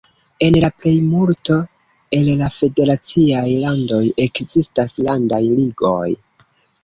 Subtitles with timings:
[0.43, 1.57] En la plejmulto
[2.19, 6.11] el la federaciaj landoj ekzistas landaj ligoj.